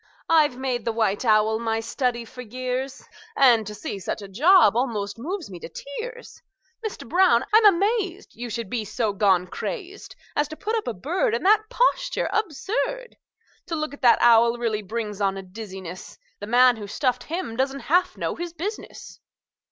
I've 0.29 0.57
made 0.57 0.83
the 0.83 0.91
white 0.91 1.23
owl 1.25 1.59
my 1.59 1.79
study 1.79 2.25
for 2.25 2.41
years, 2.41 3.05
And 3.35 3.67
to 3.67 3.75
see 3.75 3.99
such 3.99 4.23
a 4.23 4.27
job 4.27 4.75
almost 4.75 5.19
moves 5.19 5.51
me 5.51 5.59
to 5.59 5.69
tears! 5.69 6.41
Mister 6.81 7.05
Brown, 7.05 7.45
I'm 7.53 7.67
amazed 7.67 8.33
You 8.33 8.49
should 8.49 8.67
be 8.67 8.83
so 8.83 9.13
gone 9.13 9.45
crazed 9.45 10.15
As 10.35 10.47
to 10.47 10.55
put 10.55 10.75
up 10.75 10.87
a 10.87 10.95
bird 10.95 11.35
In 11.35 11.43
that 11.43 11.69
posture 11.69 12.31
absurd! 12.33 13.15
To 13.67 13.75
look 13.75 13.93
at 13.93 14.01
that 14.01 14.17
owl 14.23 14.57
really 14.57 14.81
brings 14.81 15.21
on 15.21 15.37
a 15.37 15.43
dizziness; 15.43 16.17
The 16.39 16.47
man 16.47 16.77
who 16.77 16.87
stuffed 16.87 17.25
him 17.25 17.55
don't 17.55 17.81
half 17.81 18.17
know 18.17 18.33
his 18.33 18.53
business!" 18.53 19.19